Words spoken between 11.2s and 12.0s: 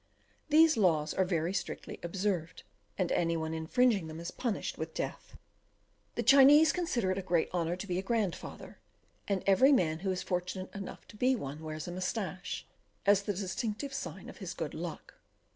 one wears a